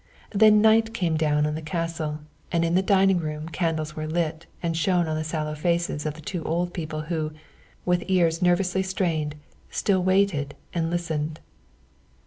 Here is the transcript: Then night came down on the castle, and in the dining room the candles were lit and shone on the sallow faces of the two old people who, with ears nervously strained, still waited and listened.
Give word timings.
Then 0.31 0.61
night 0.63 0.95
came 0.95 1.15
down 1.15 1.45
on 1.45 1.53
the 1.53 1.61
castle, 1.61 2.21
and 2.51 2.65
in 2.65 2.73
the 2.73 2.81
dining 2.81 3.19
room 3.19 3.45
the 3.45 3.51
candles 3.51 3.95
were 3.95 4.07
lit 4.07 4.47
and 4.63 4.75
shone 4.75 5.07
on 5.07 5.15
the 5.15 5.23
sallow 5.23 5.53
faces 5.53 6.07
of 6.07 6.15
the 6.15 6.21
two 6.21 6.43
old 6.43 6.73
people 6.73 7.01
who, 7.01 7.33
with 7.85 8.05
ears 8.07 8.41
nervously 8.41 8.81
strained, 8.81 9.35
still 9.69 10.01
waited 10.03 10.55
and 10.73 10.89
listened. 10.89 11.39